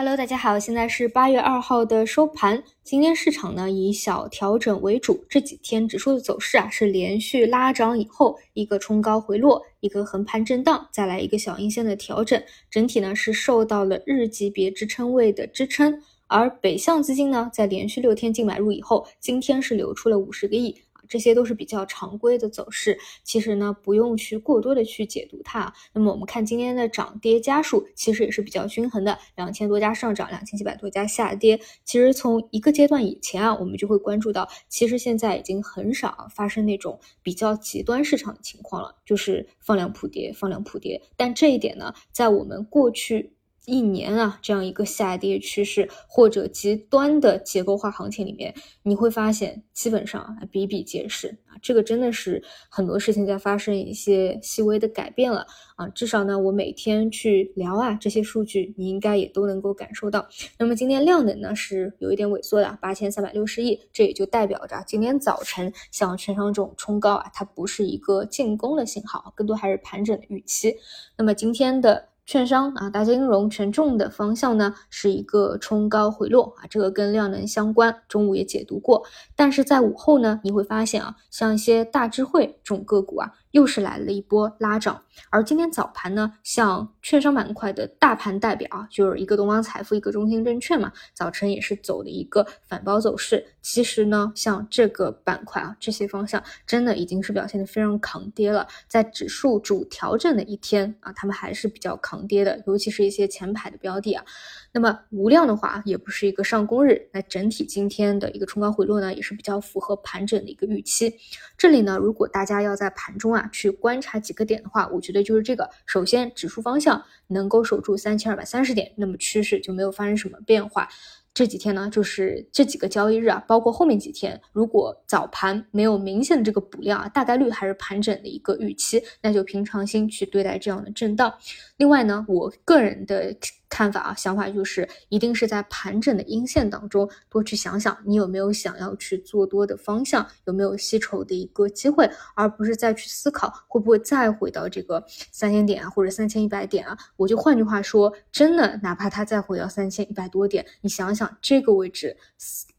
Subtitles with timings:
[0.00, 2.64] Hello，大家好，现在是八月二号的收盘。
[2.82, 16.00] 今天市场呢以小调整为主，这几天指数的走势啊是连续拉涨以后一个冲高回落，一个横盘震荡，再来一个小阴线的调整，整体呢是受到了日级别支撑位的支撑。
[16.28, 20.74] 而北向资金呢在连续六天净买入以后，今天是流出了五十个亿。
[21.10, 25.70] 这些都是比较常规的走势，其实呢不用去过多的去解读它。
[25.92, 31.60] 那么我们看今天的涨跌家数，其实也是比较均衡的，两千多家上涨，两千七百多家下跌。
[31.84, 41.02] 其实从一个阶段以前啊，我们就会关注到，其实现在已经很少发生那种比较极端市场的情况了，就是放量普跌，放量普跌。
[41.16, 43.32] 但这一点呢，在我们过去。
[43.66, 51.54] 一年啊，这样一个下跌趋势或者极端的结构化行情里面，你会发现基本上比比皆是啊。
[51.62, 55.46] 这个真的是很多事情在发生一些细微的改变了
[55.76, 55.86] 啊。
[55.88, 60.26] 至少呢，我每天去聊啊这些数据，你应该也都能够感受到。
[60.58, 70.74] 那么今天量能呢是有一点萎缩的，八千三百六十亿，这也就代表着今天早晨像券商这种冲高啊，它不是一个进攻的信号，更多还是盘整的预期。
[71.16, 72.09] 那么今天的。
[72.30, 77.92] 券商啊，大金融权重的方向呢，是一个冲高回落啊，这个跟量能相关。
[78.06, 83.32] 中午也解读过，但是在午后呢，你会发现啊，像一些大智慧这种个股啊。
[83.50, 93.44] 又是来了一波拉涨，而今天早盘呢，像券商板块的大盘代表啊，就是一个东方财富，一个中信证券嘛，早晨也是走的一个反包走势。
[93.60, 98.68] 其实呢，像这个板块啊，这些方向真的已经是表现的非常抗跌了。
[98.86, 104.24] 在指数主调整的一天啊，他们还是比较抗跌的，尤其是一些前排的标的啊。
[104.72, 111.12] 那么无量的话，也不是一个上攻日，那整体今天的一个冲高回落呢，也是比较符合盘整的一个预期。
[111.58, 120.88] 这里呢，如果大家要在盘中啊去观察几个点的话，我觉得就是这个：首先，指数方向能够守住三千二百三十点，那么趋势就没有发生什么变化。
[121.32, 131.32] 这几天呢，就是这几个交易日啊，包括后面几天，如果早盘没有明显的这个补量啊，大概率还是盘整的一个预期，那就平常心去对待这样的震荡。
[131.76, 133.34] 另外呢，我个人的。
[133.70, 146.98] 看法啊，想法就是一定是在盘整的阴线当中多去想想，你有没有想要去做多的方向，有没有吸筹的一个机会，而不是再去思考会不会再回到这个三千点啊，或者三千一百点啊。
[147.16, 152.16] 我就换句话说，真的哪怕它再回到三千一百多点，你想想这个位置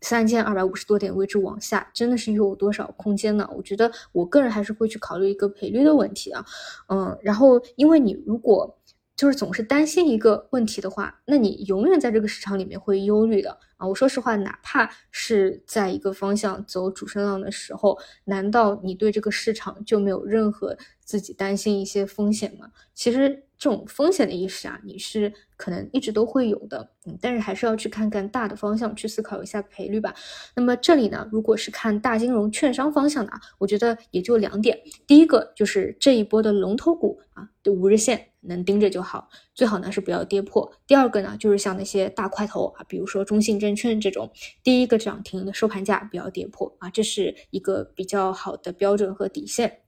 [0.02, 3.50] 三千二百五十多点位置往下，真的是有多少空间呢？
[3.56, 6.46] 我觉得我个人还是会去考虑一个赔率的问题啊，
[6.90, 8.78] 嗯，然后因为你如果。
[9.22, 13.88] 就是总是担心一个问题的话，那你永远在这个市场里面会忧虑的啊！
[13.88, 22.72] 我说实话，哪怕是在一个方向走主升浪的时候，难道你对这个市场就没有任何自己担心一些风险吗？
[22.96, 30.16] 其实这种风险的意识啊，你是可能一直都会有的，嗯，但是还是要去看看大的方向，去思考一下赔率吧。
[30.56, 38.31] 那么这里呢，如果是看大金融券商方向的啊，我觉得也就两点，第一个就是这一波的龙头股啊的五日线。
[38.42, 40.72] 能盯着就好，最好呢是不要跌破。
[40.86, 44.32] 第二个呢，就是像那些大块头啊，比如说中信证券这种，
[44.64, 49.80] 第一个涨停的收盘价不要跌破啊，这是一个比较好的标准和底线。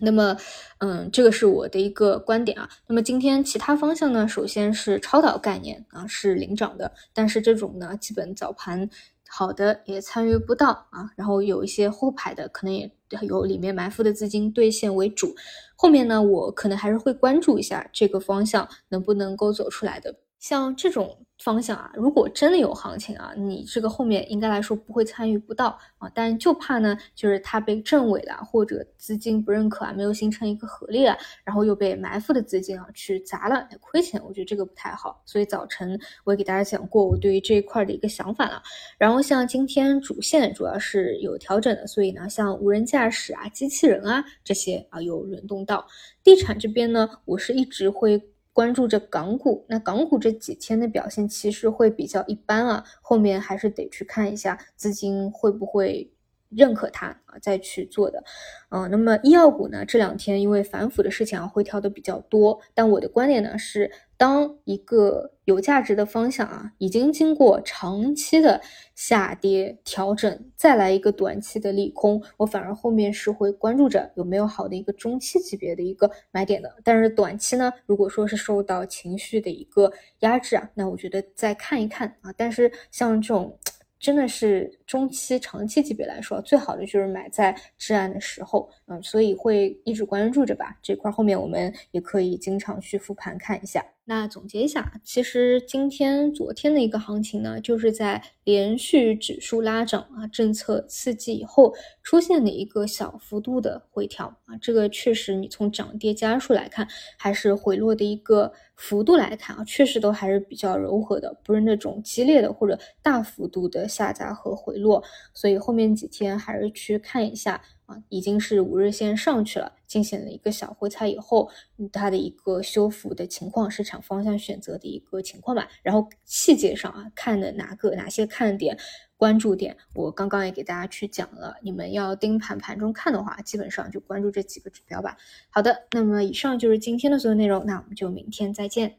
[0.00, 0.36] 那么，
[0.78, 2.68] 嗯，这个是我的一个观点啊。
[2.86, 8.88] 那么今天其他方向呢，首先是超导概念啊是领涨的，但是这种呢，基本早盘。
[9.30, 12.90] 好的也参与不到啊，然后有一些后排的可能也
[13.22, 15.34] 有里面埋伏的资金兑现为主，
[15.76, 21.18] 后面呢我可能还是会关注一下这个方向能不能够走出来的，像这种。
[21.44, 35.22] 方向啊，如果真的有行情啊，你这个后面应该来说不会参与不到啊，但就怕呢，就是它被证伪了，或者资金不认可啊，没有形成一个合力啊，然后又被埋伏的资金啊去砸了，亏钱，我觉得这个不太好。
[35.24, 38.60] 所以早晨我也给大家讲过我对于这一块的一个想法了。
[38.98, 45.86] 然后像今天主线主要是有调整的，所以呢，像无人驾驶啊、机器人啊这些啊有轮动到。
[46.24, 48.20] 地产这边呢，我是一直会。
[48.58, 56.10] 关注着港股，那港股这几天的表现其实会比较一般啊，后面还是得去看一下资金会不会。
[56.50, 58.22] 认可它啊，再去做的，
[58.70, 59.84] 嗯，那么医药股呢？
[59.84, 62.60] 这两天因为反腐的事情啊，回调的比较多。
[62.74, 68.60] 但我的观点呢是，当一个有价值的方向啊，已经经过长期的
[68.94, 76.74] 下跌调整，再来一个短期的利空，我反而后面是会关注着有没有好的一个中期级别的一个买点的。
[76.82, 82.32] 但是短期呢，如果说是受到情绪的一个压制啊，那我觉得再看一看啊。
[82.38, 83.58] 但是像这种。
[83.98, 90.78] 真的是中期、长期级别来说，最好的就是买在至暗的时候，嗯，所以会一直关注着吧。
[90.82, 93.84] 这块后面我们也可以经常去复盘看一下。
[94.10, 104.56] 那总结一下，其实今天、昨天的一个行情呢，就是在连续指数拉涨啊、政策刺激以后出现的一个小幅度的回调啊。
[104.62, 106.88] 这个确实，你从涨跌家数来看，
[107.18, 115.04] 还是回落的一个幅度来看啊，确实都还是比较柔和的，不是那种激烈的或者大幅度的下砸和回落。
[115.34, 117.60] 所以后面几天还是去看一下。
[117.88, 121.50] 啊，已经是五日线上去了，进行了一个小回踩以后，
[121.90, 125.66] 它的一个修复的情况，市场方向选择的一个情况吧。
[125.82, 128.76] 然后细节上啊，看的哪个哪些看点、
[129.16, 131.56] 关注点，我刚刚也给大家去讲了。
[131.62, 135.16] 你们要盯盘盘中看的话，基本上就关注这几个指标吧。
[135.48, 138.98] 好的，那么以上就是今天的所有内容，那我们就明天再见。